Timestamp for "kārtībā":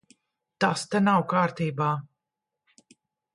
1.33-1.91